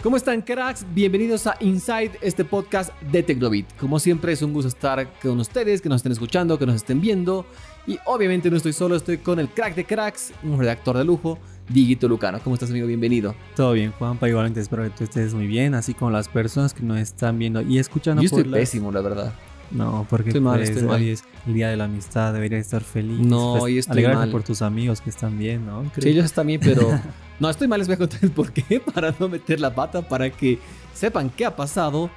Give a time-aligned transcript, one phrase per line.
[0.00, 0.86] ¿Cómo están cracks?
[0.94, 3.66] Bienvenidos a Inside, este podcast de Tecnobit.
[3.78, 7.00] Como siempre es un gusto estar con ustedes, que nos estén escuchando, que nos estén
[7.00, 7.44] viendo.
[7.84, 11.36] Y obviamente no estoy solo, estoy con el crack de cracks, un redactor de lujo,
[11.68, 12.38] Digito Lucano.
[12.44, 12.86] ¿Cómo estás amigo?
[12.86, 13.34] Bienvenido.
[13.56, 14.28] Todo bien, Juanpa.
[14.28, 17.60] Igualmente espero que tú estés muy bien, así como las personas que nos están viendo
[17.60, 18.22] y escuchando.
[18.22, 19.34] Yo estoy pésimo, la verdad.
[19.70, 21.02] No, porque estoy mal, pues, estoy mal.
[21.02, 23.18] es el día de la amistad, deberías estar feliz.
[23.20, 24.30] No, pues, hoy estoy mal.
[24.30, 25.82] por tus amigos que están bien, ¿no?
[25.94, 26.02] Creo.
[26.02, 26.88] Sí, ellos también, pero...
[27.40, 30.02] No, estoy mal, les voy a contar el por qué, para no meter la pata,
[30.02, 30.58] para que
[30.92, 32.10] sepan qué ha pasado.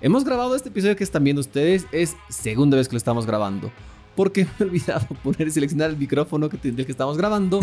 [0.00, 3.72] Hemos grabado este episodio que están viendo ustedes, es segunda vez que lo estamos grabando.
[4.14, 7.58] Porque me he olvidado poner y seleccionar el micrófono que, del que estamos grabando.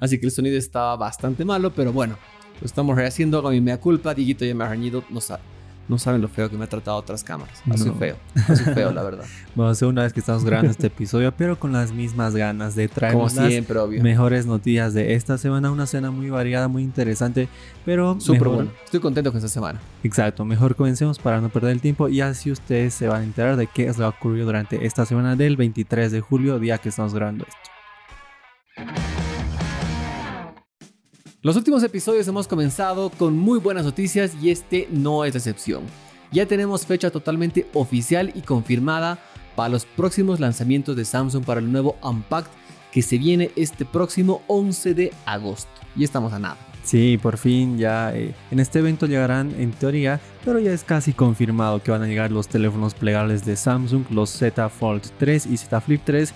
[0.00, 2.18] así que el sonido estaba bastante malo, pero bueno,
[2.60, 4.12] lo estamos rehaciendo, hago mi mea culpa.
[4.12, 5.40] Diguito ya me ha reñido, no, sa-
[5.88, 7.60] no saben lo feo que me ha tratado otras cámaras.
[7.70, 7.94] Así No.
[7.94, 8.16] feo,
[8.48, 9.24] así feo, la verdad.
[9.54, 13.24] Bueno, segunda vez que estamos grabando este episodio, pero con las mismas ganas de Como
[13.24, 14.02] las obvio.
[14.02, 15.70] mejores noticias de esta semana.
[15.70, 17.48] Una cena muy variada, muy interesante,
[17.84, 18.70] pero Súper bueno.
[18.84, 19.80] Estoy contento con esta semana.
[20.04, 23.56] Exacto, mejor comencemos para no perder el tiempo y así ustedes se van a enterar
[23.56, 26.88] de qué es lo que ocurrió durante esta semana del 23 de julio, día que
[26.88, 29.11] estamos grabando esto.
[31.44, 35.82] Los últimos episodios hemos comenzado con muy buenas noticias y este no es excepción.
[36.30, 39.18] Ya tenemos fecha totalmente oficial y confirmada
[39.56, 42.52] para los próximos lanzamientos de Samsung para el nuevo Unpacked
[42.92, 45.68] que se viene este próximo 11 de agosto.
[45.96, 46.58] Y estamos a nada.
[46.84, 51.12] Sí, por fin ya eh, en este evento llegarán en teoría, pero ya es casi
[51.12, 55.56] confirmado que van a llegar los teléfonos plegables de Samsung, los Z Fold 3 y
[55.56, 56.32] Z Flip 3.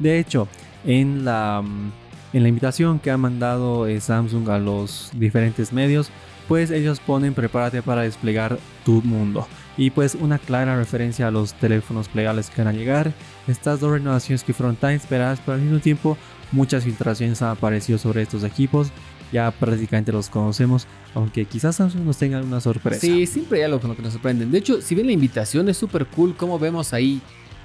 [0.00, 0.48] De hecho,
[0.84, 1.92] en la, mm,
[2.32, 6.10] en la invitación que ha mandado eh, Samsung a los diferentes medios,
[6.46, 9.46] pues ellos ponen prepárate para desplegar tu mundo.
[9.76, 13.12] Y pues una clara referencia a los teléfonos plegables que van a llegar.
[13.46, 16.16] Estas dos renovaciones que fueron tan esperadas, pero al mismo tiempo
[16.50, 18.90] muchas filtraciones han aparecido sobre estos equipos.
[19.30, 23.00] Ya prácticamente los conocemos, aunque quizás Samsung nos tenga alguna sorpresa.
[23.00, 24.50] Sí, siempre con lo que nos sorprenden.
[24.50, 27.20] De hecho, si ven la invitación es súper cool como vemos ahí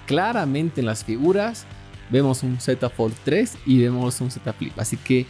[0.06, 1.66] claramente en las figuras,
[2.10, 4.78] vemos un Z Fold 3 y vemos un Z Flip.
[4.80, 5.26] Así que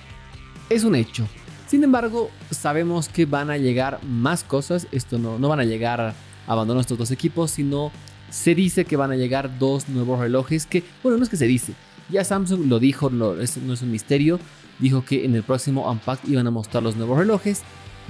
[0.69, 1.28] es un hecho.
[1.67, 4.88] Sin embargo, sabemos que van a llegar más cosas.
[4.91, 6.01] Esto no, no van a llegar
[6.47, 7.91] a estos dos equipos, sino
[8.29, 11.47] se dice que van a llegar dos nuevos relojes que, bueno, no es que se
[11.47, 11.73] dice.
[12.09, 14.40] Ya Samsung lo dijo, lo- esto no es un misterio.
[14.79, 17.61] Dijo que en el próximo Unpacked iban a mostrar los nuevos relojes.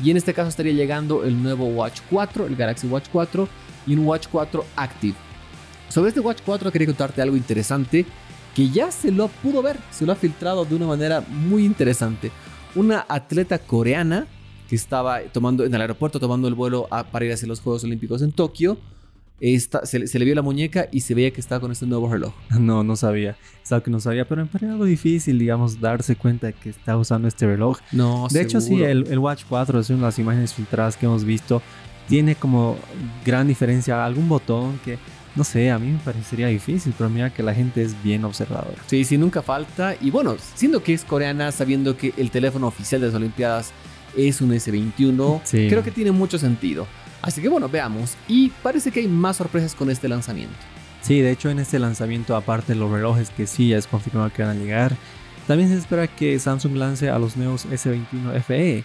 [0.03, 3.47] Y en este caso estaría llegando el nuevo Watch 4, el Galaxy Watch 4
[3.85, 5.13] y un Watch 4 Active.
[5.89, 8.05] Sobre este Watch 4 quería contarte algo interesante
[8.55, 12.31] que ya se lo pudo ver, se lo ha filtrado de una manera muy interesante.
[12.75, 14.27] Una atleta coreana
[14.69, 17.83] que estaba tomando en el aeropuerto tomando el vuelo a- para ir hacia los Juegos
[17.83, 18.77] Olímpicos en Tokio,
[19.39, 21.85] esta- se, le- se le vio la muñeca y se veía que estaba con este
[21.85, 22.33] nuevo reloj.
[22.59, 23.35] No, no sabía.
[23.69, 26.95] Algo que no sabía, pero me parece algo difícil, digamos, darse cuenta de que está
[26.97, 27.79] usando este reloj.
[27.91, 31.05] No, De hecho, sí, el, el Watch 4 es una de las imágenes filtradas que
[31.07, 31.61] hemos visto.
[32.07, 32.77] Tiene como
[33.25, 34.97] gran diferencia algún botón que,
[35.35, 38.77] no sé, a mí me parecería difícil, pero mira que la gente es bien observadora.
[38.87, 39.95] Sí, sí, nunca falta.
[39.99, 43.71] Y bueno, siendo que es coreana, sabiendo que el teléfono oficial de las Olimpiadas
[44.15, 45.67] es un S21, Sí.
[45.69, 46.85] creo que tiene mucho sentido.
[47.21, 48.15] Así que bueno, veamos.
[48.27, 50.53] Y parece que hay más sorpresas con este lanzamiento.
[51.01, 54.31] Sí, de hecho en este lanzamiento, aparte de los relojes que sí ya es confirmado
[54.31, 54.95] que van a llegar,
[55.47, 58.83] también se espera que Samsung lance a los nuevos S21 FE.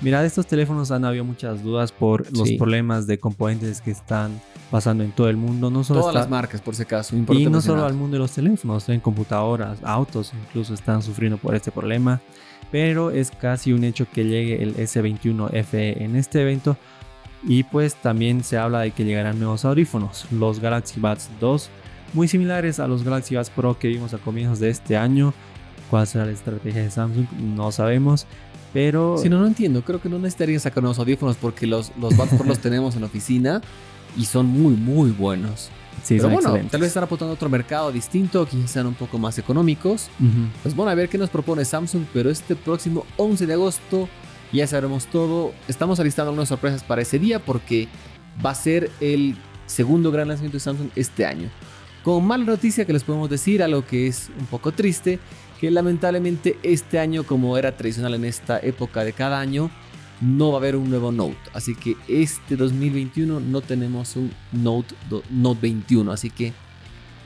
[0.00, 2.58] Mira, de estos teléfonos han habido muchas dudas por los Sí.
[2.58, 4.38] problemas de componentes que están
[4.70, 7.16] pasando en todo el mundo, no solo Todas está- las marcas, por si acaso.
[7.16, 11.54] y no solo al mundo de los teléfonos, en computadoras, autos incluso están sufriendo por
[11.54, 12.20] este problema,
[12.72, 16.76] pero es casi un hecho que llegue el S21 FE en este evento
[17.46, 21.70] y pues también se habla de que llegarán nuevos audífonos, los Galaxy Buds 2,
[22.12, 25.32] muy similares a los Galaxy Buds Pro que vimos a comienzos de este año.
[25.90, 27.26] ¿Cuál será la estrategia de Samsung?
[27.40, 28.26] No sabemos,
[28.72, 29.82] pero Si no, no entiendo.
[29.84, 33.06] Creo que no necesitarían sacar nuevos audífonos porque los, los Buds los tenemos en la
[33.06, 33.60] oficina
[34.16, 35.70] y son muy, muy buenos.
[36.02, 36.70] sí, Pero bueno, excelentes.
[36.72, 40.08] tal vez están apuntando a otro mercado distinto, quizás sean un poco más económicos.
[40.62, 44.08] Pues bueno, a ver qué nos propone Samsung, pero este próximo 11 de agosto
[44.52, 45.52] ya sabremos todo.
[45.68, 47.88] Estamos alistando algunas sorpresas para ese día porque
[48.44, 49.36] va a ser el
[49.66, 51.48] segundo gran lanzamiento de Samsung este año.
[52.02, 55.18] Con mala noticia que les podemos decir, algo que es un poco triste,
[55.64, 59.70] que lamentablemente este año, como era tradicional en esta época de cada año,
[60.20, 61.38] no va a haber un nuevo Note.
[61.54, 64.94] Así que este 2021 no tenemos un Note,
[65.30, 66.12] Note 21.
[66.12, 66.52] Así que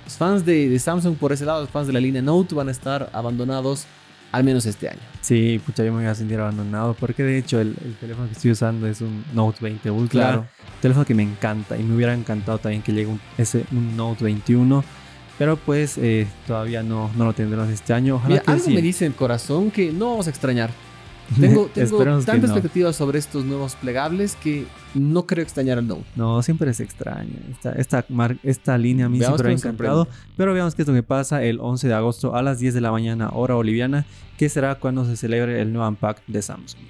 [0.04, 2.68] los fans de, de Samsung por ese lado, los fans de la línea Note van
[2.68, 3.86] a estar abandonados
[4.30, 5.00] al menos este año.
[5.20, 8.34] Sí, pucha, yo me voy a sentir abandonado porque de hecho el, el teléfono que
[8.34, 10.20] estoy usando es un Note 20 Ultra.
[10.20, 10.40] Claro.
[10.42, 13.96] Un teléfono que me encanta y me hubiera encantado también que llegue un, ese, un
[13.96, 14.84] Note 21.
[15.38, 18.16] Pero pues eh, todavía no, no lo tendremos este año.
[18.16, 18.74] Ojalá Mira, que algo sí.
[18.74, 20.70] me dice el corazón que no vamos a extrañar.
[21.38, 22.46] Tengo, tengo tantas no.
[22.46, 24.64] expectativas sobre estos nuevos plegables que
[24.94, 26.04] no creo extrañar al Note.
[26.16, 27.34] No, siempre es extraño.
[27.50, 30.08] Esta, esta, mar- esta línea a mí Veamos siempre me ha encantado.
[30.38, 32.80] Pero veamos qué es lo que pasa el 11 de agosto a las 10 de
[32.80, 34.06] la mañana, hora boliviana,
[34.38, 36.80] que será cuando se celebre el nuevo Unpacked de Samsung.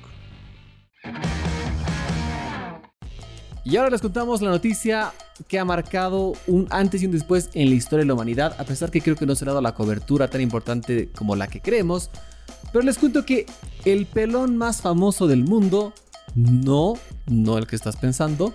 [3.68, 5.12] Y ahora les contamos la noticia
[5.46, 8.64] que ha marcado un antes y un después en la historia de la humanidad, a
[8.64, 11.60] pesar que creo que no se ha dado la cobertura tan importante como la que
[11.60, 12.08] creemos.
[12.72, 13.44] Pero les cuento que
[13.84, 15.92] el pelón más famoso del mundo,
[16.34, 16.94] no,
[17.26, 18.54] no el que estás pensando,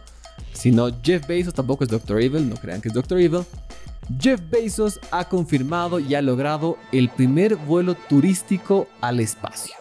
[0.51, 2.19] sino Jeff Bezos, tampoco es Dr.
[2.19, 3.19] Evil, no crean que es Dr.
[3.19, 3.44] Evil.
[4.19, 9.75] Jeff Bezos ha confirmado y ha logrado el primer vuelo turístico al espacio.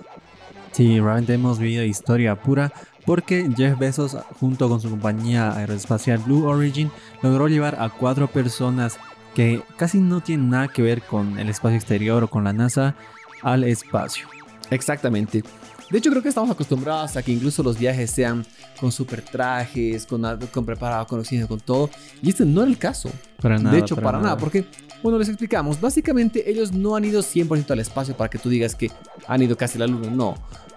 [0.73, 2.73] Sí, realmente hemos vivido historia pura
[3.04, 6.90] porque Jeff Bezos, junto con su compañía aeroespacial Blue Origin,
[7.22, 8.99] logró llevar a cuatro personas
[9.34, 12.94] que casi no tienen nada que ver con el espacio exterior o con la NASA
[13.43, 14.26] al espacio.
[14.70, 15.43] Exactamente.
[15.92, 18.46] De hecho, creo que estamos acostumbrados a que incluso los viajes sean
[18.80, 21.90] con super trajes, con, con preparado, con oxígeno, con todo.
[22.22, 23.10] Y este no era el caso.
[23.42, 23.74] Para nada.
[23.74, 24.38] de hecho, para, nada.
[24.38, 24.64] Porque,
[25.02, 25.78] bueno, les explicamos.
[25.78, 28.90] Básicamente, ellos no han ido 100% al espacio para que tú digas que
[29.28, 30.08] han ido casi a la luna.
[30.08, 30.34] No.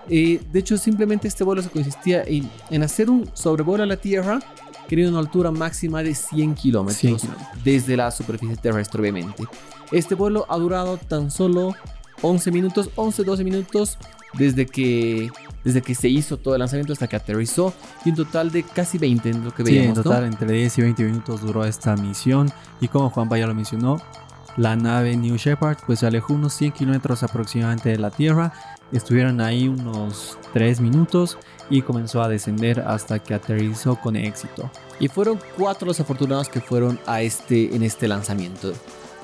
[0.10, 3.96] Eh, de hecho, simplemente este vuelo se consistía en, en hacer un sobrevuelo a la
[3.96, 4.40] Tierra
[4.86, 7.64] que tiene una altura máxima de 100 kilómetros 100 kilómetros.
[7.64, 9.46] desde la superficie terrestre, obviamente.
[9.94, 11.74] Este vuelo ha durado tan solo
[12.22, 13.98] 11 minutos, 11, 12 minutos
[14.38, 15.30] desde que,
[15.64, 17.74] desde que se hizo todo el lanzamiento hasta que aterrizó
[18.04, 19.90] y un total de casi 20 en lo que Sí, veíamos.
[19.90, 20.04] en ¿no?
[20.04, 22.52] total entre 10 y 20 minutos duró esta misión
[22.82, 24.02] y como Juanpa ya lo mencionó,
[24.58, 28.54] la nave New Shepard pues se alejó unos 100 kilómetros aproximadamente de la Tierra,
[28.92, 31.38] estuvieron ahí unos 3 minutos
[31.70, 34.70] y comenzó a descender hasta que aterrizó con éxito.
[35.00, 38.72] Y fueron cuatro los afortunados que fueron a este, en este lanzamiento.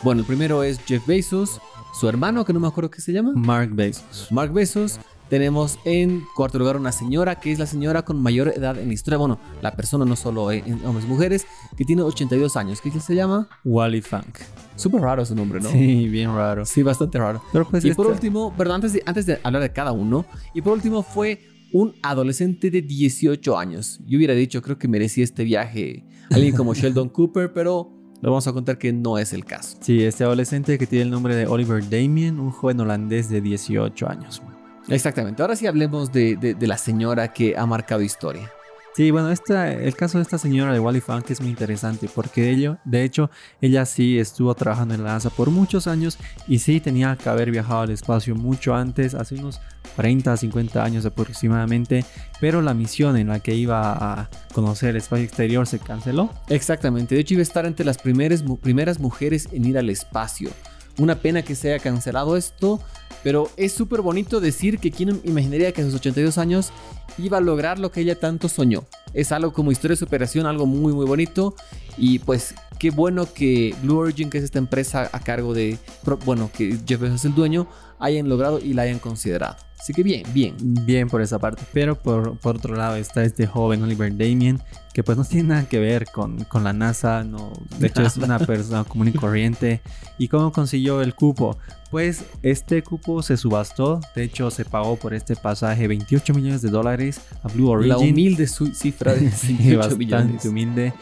[0.04, 1.62] Bueno, el primero es Jeff Bezos,
[2.00, 4.28] su hermano, que no me acuerdo qué se llama, Mark Bezos.
[4.32, 5.00] Mark Bezos.
[5.30, 8.94] Tenemos en cuarto lugar una señora que es la señora con mayor edad en la
[8.94, 9.18] historia.
[9.18, 12.82] Bueno, la persona no solo en hombres y mujeres, que tiene 82 años.
[12.82, 13.48] ¿Qué se llama?
[13.64, 14.40] Wally Funk.
[14.76, 15.70] Súper raro su nombre, ¿no?
[15.70, 16.66] Sí, bien raro.
[16.66, 17.42] Sí, bastante raro.
[17.54, 20.26] Pero pues y por esta- último, perdón, antes de, antes de hablar de cada uno,
[20.54, 21.40] y por último fue
[21.72, 24.02] un adolescente de 18 años.
[24.06, 27.90] Yo hubiera dicho, creo que merecía este viaje alguien como Sheldon Cooper, pero
[28.22, 29.78] le vamos a contar que no es el caso.
[29.82, 34.08] Sí, este adolescente que tiene el nombre de Oliver Damien, un joven holandés de 18
[34.10, 34.42] años.
[34.88, 35.42] Exactamente.
[35.42, 38.50] Ahora sí hablemos de, de- de la señora que ha marcado historia.
[38.94, 42.50] Sí, bueno, esta, el caso de esta señora de Wally Funk es muy interesante porque
[42.50, 43.30] ello, de hecho
[43.62, 47.52] ella sí estuvo trabajando en la NASA por muchos años y sí tenía que haber
[47.52, 49.62] viajado al espacio mucho antes, hace unos
[49.96, 52.04] 40, 50 años aproximadamente,
[52.42, 56.30] pero la misión en la que iba a conocer el espacio exterior se canceló.
[56.50, 57.16] Exactamente.
[57.16, 60.50] De hecho, iba a estar entre las primeras, primeras mujeres en ir al espacio.
[60.98, 62.80] Una pena que se haya cancelado esto,
[63.24, 66.72] pero es súper bonito decir que quién imaginaría que a sus 82 años
[67.18, 68.84] iba a lograr lo que ella tanto soñó.
[69.14, 71.56] Es algo como historia de superación, algo muy muy bonito.
[71.98, 75.78] Y pues qué bueno que Blue Origin, que es esta empresa a cargo de,
[76.26, 77.68] bueno, que Jeff Bezos es el dueño,
[78.00, 79.58] hayan logrado y la hayan considerado.
[79.82, 80.56] Así que bien, bien.
[80.86, 84.62] Bien por esa parte, pero por, por otro lado está este joven Oliver Damien,
[84.94, 88.16] que pues no tiene nada que ver con, con la NASA, no, de hecho es
[88.18, 89.82] una persona común y corriente.
[90.20, 91.58] ¿Y cómo consiguió el cupo?
[91.90, 96.70] Pues este cupo se subastó, de hecho se pagó por este pasaje 28 millones de
[96.70, 97.90] dólares a Blue Origin.
[97.90, 100.46] La humilde cifra de Sí, 28 bastante millones.
[100.46, 100.94] humilde.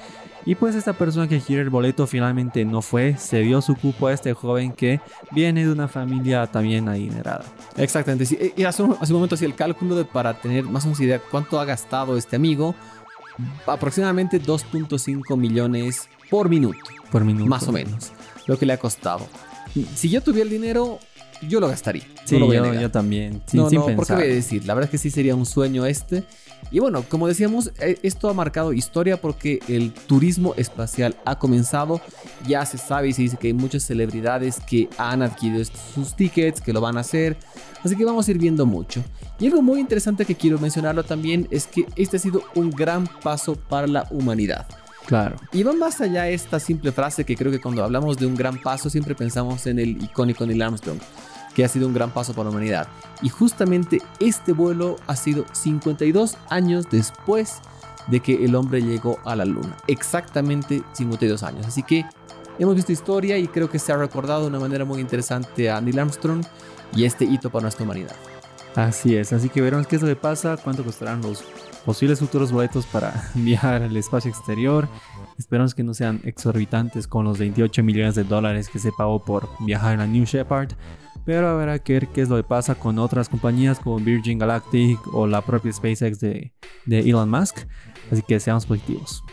[0.46, 4.08] Y pues esta persona que quiere el boleto finalmente no fue, se dio su cupo
[4.08, 7.44] a este joven que viene de una familia también adinerada.
[7.78, 8.26] Exactamente.
[8.26, 8.54] sí.
[8.56, 11.02] Y hace un, hace un momento hacía el cálculo de, para tener más o menos
[11.02, 12.74] idea cuánto ha gastado este amigo.
[13.68, 16.78] Aproximadamente 2.5 millones por minuto,
[17.12, 17.46] Por minuto.
[17.50, 18.12] más o menos,
[18.48, 19.28] lo que le ha costado.
[19.96, 21.00] Si yo tuviera el dinero,
[21.48, 22.04] yo lo gastaría.
[22.26, 22.82] Sí, no lo voy a yo, negar.
[22.82, 23.42] yo también.
[23.46, 24.66] Sin, no, sin no, ¿por qué voy a decir?
[24.66, 26.24] La verdad es que sí sería un sueño este.
[26.72, 32.02] Y bueno, como decíamos, eh, esto ha marcado historia porque el turismo espacial ha comenzado.
[32.48, 36.62] Ya se sabe y se dice que hay muchas celebridades que han adquirido sus tickets,
[36.62, 37.38] que lo van a hacer.
[37.84, 39.04] Así que vamos a ir viendo mucho.
[39.40, 43.08] Y algo muy interesante que quiero mencionarlo también es que este ha sido un gran
[43.24, 44.68] paso para la humanidad.
[45.06, 45.38] Claro.
[45.52, 48.62] Y va más allá esta simple frase que creo que cuando hablamos de un gran
[48.62, 51.00] paso siempre pensamos en el icónico Neil Armstrong,
[51.60, 52.88] que ha sido un gran paso para la humanidad.
[53.22, 57.56] Y justamente este vuelo ha sido 52 años después
[58.08, 59.76] de que el hombre llegó a la luna.
[59.88, 61.68] Exactamente 52 años.
[61.68, 62.06] Así que
[62.60, 65.82] hemos visto historia y creo que se ha recordado de una manera muy interesante a
[65.82, 66.46] Neil Armstrong
[66.96, 68.16] y este hito para nuestra humanidad.
[68.76, 71.44] Así es, así que veremos qué es lo que pasa, cuánto costarán los
[71.86, 74.88] posibles futuros boletos para viajar al espacio exterior.
[75.38, 79.50] Esperamos que no sean exorbitantes con los 28 millones de dólares que se pagó por
[79.60, 80.74] viajar en la New Shepard.
[81.26, 85.00] Pero habrá que ver qué es lo que pasa con otras compañías como Virgin Galactic
[85.14, 86.54] o la propia SpaceX de,
[86.86, 87.58] de Elon Musk.
[88.12, 89.24] Así que seamos positivos.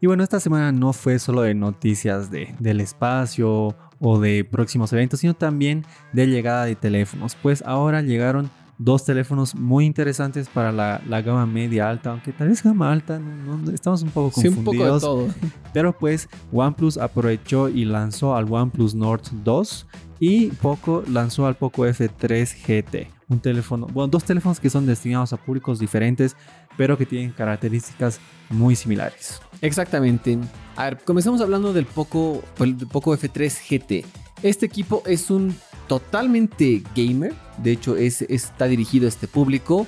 [0.00, 4.92] Y bueno, esta semana no fue solo de noticias de, del espacio o de próximos
[4.92, 7.36] eventos, sino también de llegada de teléfonos.
[7.40, 12.48] Pues ahora llegaron dos teléfonos muy interesantes para la, la gama media alta, aunque tal
[12.48, 14.58] vez gama alta, no, estamos un poco confundidos.
[14.58, 15.28] un poco de todo.
[15.72, 19.86] Pero pues OnePlus aprovechó y lanzó al OnePlus Nord 2
[20.18, 25.32] y Poco lanzó al Poco F3 GT, un teléfono, bueno, dos teléfonos que son destinados
[25.32, 26.36] a públicos diferentes,
[26.82, 28.18] pero que tienen características
[28.50, 29.40] muy similares.
[29.60, 30.36] Exactamente.
[30.74, 34.04] A ver, comenzamos hablando del Poco, del Poco F3 GT.
[34.42, 35.54] Este equipo es un
[35.86, 39.86] totalmente gamer, de hecho es, está dirigido a este público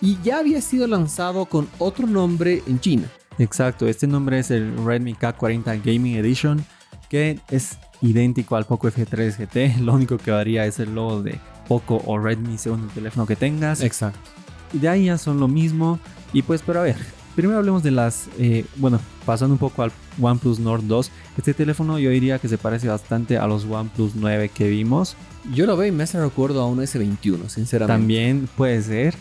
[0.00, 3.06] y ya había sido lanzado con otro nombre en China.
[3.38, 6.64] Exacto, este nombre es el Redmi K40 Gaming Edition,
[7.10, 11.38] que es idéntico al Poco F3 GT, lo único que varía es el logo de
[11.68, 13.82] Poco o Redmi según el teléfono que tengas.
[13.82, 14.39] Exacto.
[14.72, 15.98] De ahí ya son lo mismo.
[16.32, 16.96] Y pues, pero a ver,
[17.34, 21.10] primero hablemos de las, eh, bueno, pasando un poco al OnePlus Nord 2.
[21.38, 25.16] Este teléfono yo diría que se parece bastante a los OnePlus 9 que vimos.
[25.52, 28.00] Yo lo veo y me hace recuerdo a un S21, sinceramente.
[28.00, 29.14] También puede ser.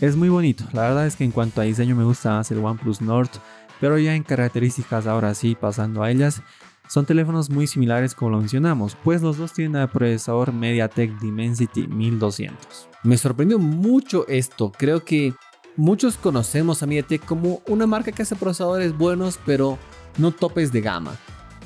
[0.00, 0.64] Es muy bonito.
[0.72, 3.30] La verdad es que en cuanto a diseño me gusta más el OnePlus Nord.
[3.80, 6.42] Pero ya en características, ahora sí, pasando a ellas,
[6.88, 11.86] son teléfonos muy similares como lo mencionamos, pues los dos tienen el procesador MediaTek Dimensity
[11.86, 12.88] 1200.
[13.02, 14.72] Me sorprendió mucho esto.
[14.76, 15.34] Creo que
[15.78, 19.78] Muchos conocemos a MediaTek como una marca que hace procesadores buenos, pero
[20.16, 21.14] no topes de gama.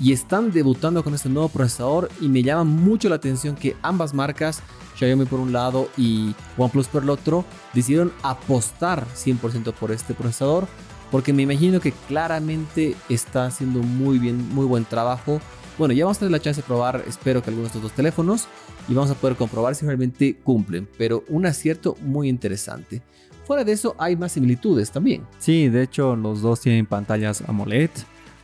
[0.00, 4.12] Y están debutando con este nuevo procesador y me llama mucho la atención que ambas
[4.12, 4.62] marcas,
[4.96, 10.66] Xiaomi por un lado y OnePlus por el otro, decidieron apostar 100% por este procesador
[11.10, 15.40] porque me imagino que claramente está haciendo muy bien, muy buen trabajo.
[15.78, 17.92] Bueno, ya vamos a tener la chance de probar, espero que algunos de estos dos
[17.92, 18.46] teléfonos
[18.88, 23.02] y vamos a poder comprobar si realmente cumplen, pero un acierto muy interesante.
[23.46, 25.22] Fuera de eso hay más similitudes también.
[25.38, 27.90] Sí, de hecho los dos tienen pantallas AMOLED,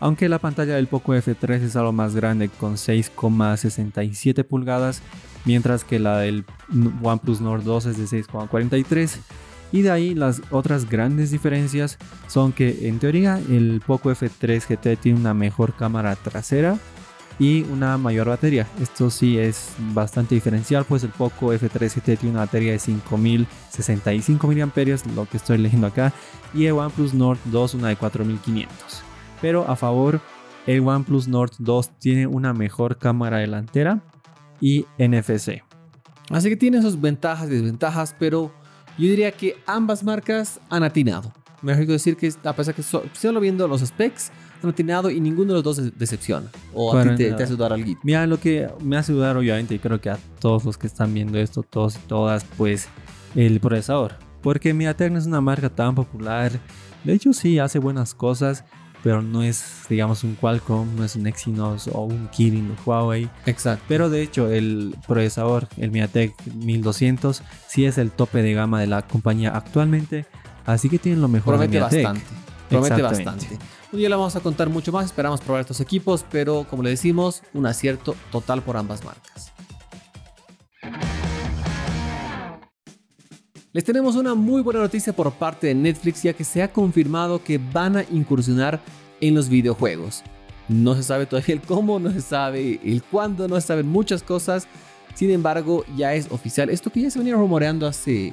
[0.00, 5.02] aunque la pantalla del Poco F3 es algo más grande con 6,67 pulgadas,
[5.44, 6.44] mientras que la del
[7.02, 9.18] OnePlus Nord 2 es de 6,43.
[9.72, 15.00] Y de ahí las otras grandes diferencias son que en teoría el Poco F3 GT
[15.00, 16.78] tiene una mejor cámara trasera
[17.38, 18.66] y una mayor batería.
[18.80, 24.46] Esto sí es bastante diferencial, pues el Poco F3 GT tiene una batería de 5065
[24.46, 26.12] mAh, lo que estoy leyendo acá,
[26.54, 29.02] y el OnePlus Nord 2 una de 4500.
[29.42, 30.20] Pero a favor,
[30.66, 34.02] el OnePlus Nord 2 tiene una mejor cámara delantera
[34.60, 35.62] y NFC.
[36.30, 38.52] Así que tiene sus ventajas y desventajas, pero
[38.98, 41.32] yo diría que ambas marcas han atinado.
[41.62, 44.30] Me decir que a pesar que solo viendo los specs,
[44.62, 46.48] han y ninguno de los dos decepciona.
[46.74, 47.98] O a ti te, hace dudar algo.
[48.02, 51.12] Mira, lo que me hace dudar obviamente, y creo que a todos los que están
[51.14, 52.88] viendo esto, todos y todas, pues
[53.34, 54.14] el procesador.
[54.42, 56.52] Porque MediaTek no es una marca tan popular.
[57.04, 58.64] De hecho, sí, hace buenas cosas,
[59.06, 63.30] pero no es, digamos, un Qualcomm, no es un Exynos o un Kirin de Huawei.
[63.46, 63.84] Exacto.
[63.86, 68.88] Pero de hecho, el procesador, el MediaTek 1200, sí es el tope de gama de
[68.88, 70.26] la compañía actualmente.
[70.64, 72.04] Así que tienen lo mejor Promete de MediaTek.
[72.04, 72.26] bastante.
[72.68, 73.58] Promete bastante.
[73.92, 76.90] Un día le vamos a contar mucho más, esperamos probar estos equipos, pero como le
[76.90, 79.52] decimos, un acierto total por ambas marcas.
[83.76, 87.44] Les tenemos una muy buena noticia por parte de Netflix ya que se ha confirmado
[87.44, 88.80] que van a incursionar
[89.20, 90.22] en los videojuegos.
[90.66, 94.22] No se sabe todavía el cómo, no se sabe el cuándo, no se saben muchas
[94.22, 94.66] cosas.
[95.12, 96.70] Sin embargo, ya es oficial.
[96.70, 98.32] Esto que ya se venía rumoreando hace,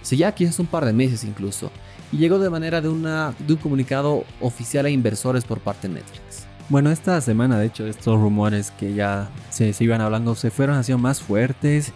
[0.00, 1.70] hace ya quizás un par de meses incluso
[2.10, 6.46] y llegó de manera de, un comunicado oficial a inversores por parte de Netflix.
[6.70, 10.76] Bueno, esta semana de hecho estos rumores que ya se, se iban hablando se fueron
[10.76, 11.92] haciendo más fuertes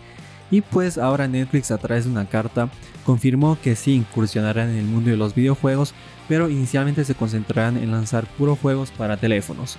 [0.52, 2.68] y pues ahora Netflix a través de una carta
[3.04, 5.94] confirmó que sí incursionarán en el mundo de los videojuegos,
[6.28, 9.78] pero inicialmente se concentrarán en lanzar puros juegos para teléfonos.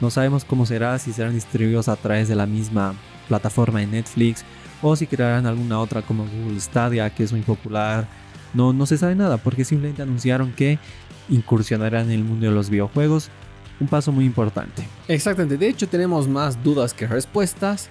[0.00, 2.94] No sabemos cómo será, si serán distribuidos a través de la misma
[3.28, 4.44] plataforma de Netflix
[4.80, 8.08] o si crearán alguna otra como Google Stadia que es muy popular
[8.54, 10.78] no, no se sabe nada porque simplemente anunciaron que
[11.28, 13.30] incursionarán en el mundo de los videojuegos.
[13.80, 14.86] Un paso muy importante.
[15.08, 17.88] Exactamente, de hecho tenemos más dudas que respuestas,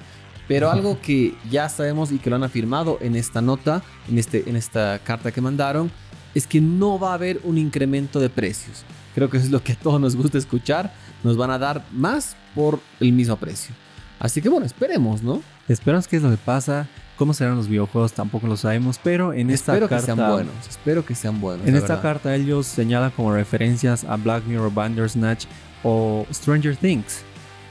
[0.47, 4.49] pero algo que ya sabemos y que lo han afirmado en esta nota, en, este,
[4.49, 5.91] en esta carta que mandaron,
[6.35, 8.83] es que no va a haber un incremento de precios.
[9.15, 10.93] Creo que eso es lo que a todos nos gusta escuchar.
[11.23, 13.75] Nos van a dar más por el mismo precio.
[14.19, 15.41] Así que bueno, esperemos, ¿no?
[15.67, 16.87] Esperamos qué es lo que pasa.
[17.17, 18.13] ¿Cómo serán los videojuegos?
[18.13, 20.05] Tampoco lo sabemos, pero en esta espero carta...
[20.05, 21.67] que sean buenos, espero que sean buenos.
[21.67, 22.01] En esta verdad.
[22.01, 25.45] carta ellos señalan como referencias a Black Mirror Bandersnatch
[25.83, 27.21] o Stranger Things.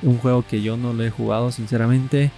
[0.02, 2.30] Un juego que yo no lo he jugado sinceramente,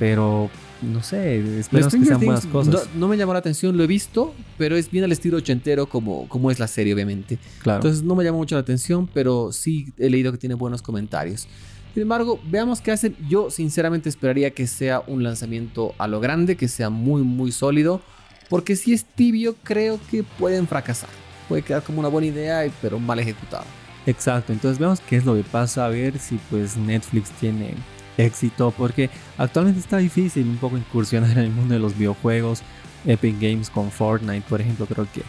[0.00, 0.48] pero
[0.80, 2.74] no sé, Lo esperamos que sean buenas cosas.
[2.94, 5.86] No, no me llamó la atención, lo he visto, pero es bien al estilo ochentero
[5.86, 7.38] como, como es la serie, obviamente.
[7.62, 7.80] claro.
[7.80, 11.46] Entonces no me llamó mucho la atención, pero sí he leído que tiene buenos comentarios.
[11.92, 13.14] Sin embargo, veamos qué hacen.
[13.28, 18.00] Yo sinceramente esperaría que sea un lanzamiento a lo grande, que sea muy muy sólido,
[18.48, 21.10] porque si es tibio creo que pueden fracasar.
[21.46, 23.64] Puede quedar como una buena idea, pero mal ejecutado.
[24.06, 27.74] Exacto, entonces veamos qué es lo que pasa, a ver si pues Netflix tiene
[28.16, 32.62] éxito, porque actualmente está difícil un poco incursionar en el mundo de los videojuegos.
[33.06, 35.22] Epic Games con Fortnite, por ejemplo, creo que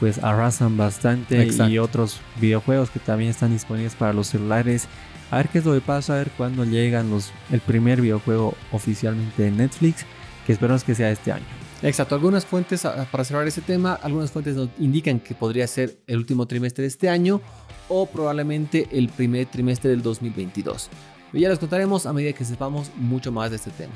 [0.00, 1.72] pues arrasan bastante Exacto.
[1.72, 4.88] y otros videojuegos que también están disponibles para los celulares.
[5.30, 8.54] A ver qué es lo que pasa, a ver cuándo llegan los, el primer videojuego
[8.72, 10.06] oficialmente de Netflix,
[10.46, 11.44] que esperamos que sea este año.
[11.82, 15.98] Exacto, algunas fuentes, ah, para cerrar ese tema, algunas fuentes nos indican que podría ser
[16.06, 17.40] el último trimestre de este año
[17.88, 20.90] o probablemente el primer trimestre del 2022.
[21.32, 23.94] Ya les contaremos a medida que sepamos mucho más de este tema.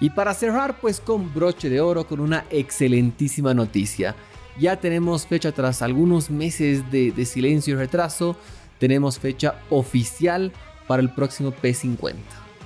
[0.00, 4.14] Y para cerrar, pues con broche de oro, con una excelentísima noticia.
[4.58, 8.36] Ya tenemos fecha tras algunos meses de, de silencio y retraso.
[8.78, 10.52] Tenemos fecha oficial
[10.86, 12.14] para el próximo P50.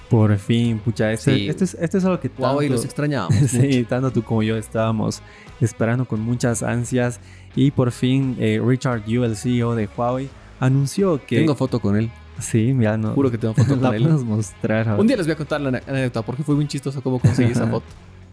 [0.09, 1.49] Por fin, pucha, este, Sí.
[1.49, 3.37] este es, este es algo que tanto- los extrañábamos.
[3.49, 5.23] Sí, tanto tú como yo estábamos
[5.61, 7.21] esperando con muchas ansias
[7.55, 10.29] y por fin eh, Richard Yu, el CEO de Huawei,
[10.61, 11.39] anunció que...
[11.39, 12.11] Tengo foto con él.
[12.39, 13.13] Sí, ya no...
[13.15, 14.03] Juro que tengo foto la con él.
[14.03, 14.89] podemos mostrar.
[14.89, 15.01] ahora.
[15.01, 17.67] Un día les voy a contar la anécdota porque fue muy chistoso cómo conseguí esa
[17.71, 17.87] foto.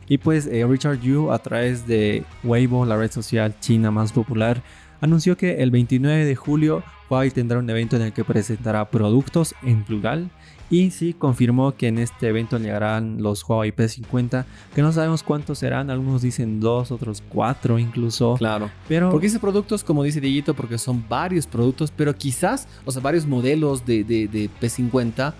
[0.08, 4.62] Y pues eh, Richard Yu, a través de Weibo, la red social china más popular,
[5.02, 9.56] anunció que el 29 de julio Huawei tendrá un evento en el que presentará productos
[9.64, 10.30] en plural.
[10.70, 14.44] Y sí, confirmó que en este evento llegarán los Huawei P50,
[14.76, 18.36] que no sabemos cuántos serán, algunos dicen dos, otros cuatro incluso.
[18.38, 18.70] Claro.
[18.90, 23.02] Pero Porque dice productos, como dice Dieguito, porque son varios productos, pero quizás, o sea,
[23.02, 25.34] varios modelos de, de- de P50,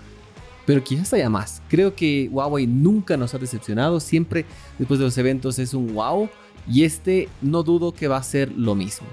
[0.64, 1.60] pero quizás haya más.
[1.68, 4.46] Creo que Huawei nunca nos ha decepcionado, siempre
[4.78, 6.30] después de los eventos es un wow,
[6.66, 9.06] y este no dudo que va a ser lo mismo.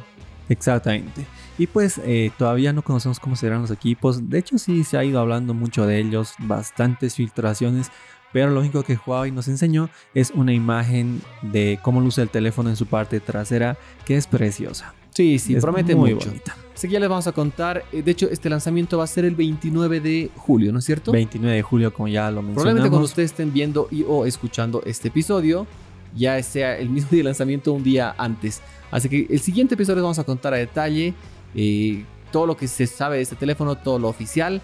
[0.49, 1.25] Exactamente.
[1.58, 4.29] Y pues eh, todavía no conocemos cómo serán los equipos.
[4.29, 7.91] De hecho sí se ha ido hablando mucho de ellos, bastantes filtraciones.
[8.34, 12.69] Pero lo único que Huawei nos enseñó es una imagen de cómo luce el teléfono
[12.69, 14.93] en su parte trasera, que es preciosa.
[15.12, 16.27] Sí, sí, Es promete muy mucho.
[16.27, 16.58] bonita.
[16.75, 17.86] Así que ya les vamos a contar.
[17.93, 21.13] eh, De hecho, este lanzamiento va a ser el 29 de julio, ¿no es cierto?
[21.13, 22.55] 29 de julio, como ya lo mencionamos.
[22.55, 25.65] Probablemente cuando ustedes estén viendo y o escuchando este episodio,
[26.13, 28.62] ya sea el mismo día de lanzamiento o un día antes.
[28.95, 31.13] Así que el siguiente episodio les vamos a contar a detalle
[31.53, 34.62] eh, todo lo que se sabe de este teléfono, todo lo oficial.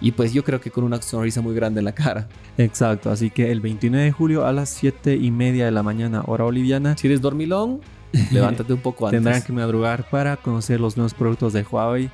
[0.00, 2.26] Y pues yo creo que con una sonrisa muy grande en la cara.
[2.56, 6.22] Exacto, así que el 29 de julio a las 7 y media de la mañana,
[6.26, 7.82] hora boliviana, Si eres dormilón,
[8.32, 9.18] levántate un poco antes.
[9.18, 12.10] tendrán que madrugar para conocer los nuevos productos de Huawei,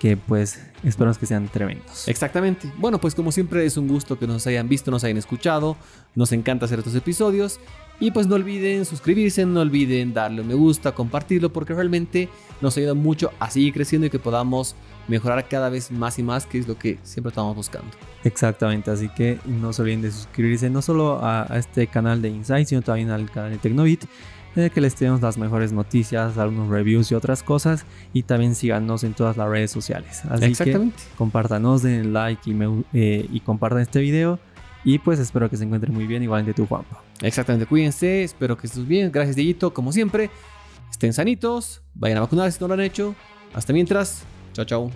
[0.00, 2.08] que pues esperamos que sean tremendos.
[2.08, 2.68] Exactamente.
[2.78, 5.76] Bueno, pues como siempre es un gusto que nos hayan visto, nos hayan escuchado.
[6.16, 7.60] Nos encanta hacer estos episodios.
[8.02, 12.28] Y pues no olviden suscribirse, no olviden darle un me gusta, compartirlo, porque realmente
[12.60, 14.74] nos ayuda mucho a seguir creciendo y que podamos
[15.06, 17.86] mejorar cada vez más y más, que es lo que siempre estamos buscando.
[18.24, 22.30] Exactamente, así que no se olviden de suscribirse no solo a, a este canal de
[22.30, 24.04] Insight, sino también al canal de Tecnovit,
[24.56, 28.56] en el que les tenemos las mejores noticias, algunos reviews y otras cosas, y también
[28.56, 30.22] síganos en todas las redes sociales.
[30.28, 30.96] Así Exactamente.
[30.96, 34.40] que compártanos, den like y, me- eh, y compartan este video,
[34.84, 37.02] y pues espero que se encuentren muy bien, igualmente tú, Juanpa.
[37.20, 37.66] Exactamente.
[37.66, 39.10] Cuídense, espero que estés bien.
[39.12, 40.30] Gracias, Dieguito, como siempre.
[40.90, 43.14] Estén sanitos, vayan a vacunarse si no lo han hecho.
[43.54, 44.90] Hasta mientras, chao, chao.